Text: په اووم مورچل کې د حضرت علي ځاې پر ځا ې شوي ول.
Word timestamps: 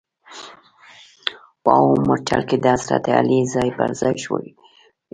په 1.63 1.71
اووم 1.79 2.01
مورچل 2.07 2.41
کې 2.49 2.57
د 2.63 2.65
حضرت 2.75 3.05
علي 3.19 3.39
ځاې 3.53 3.69
پر 3.77 3.89
ځا 3.99 4.09
ې 4.15 4.17
شوي 4.23 4.47
ول. 4.47 4.47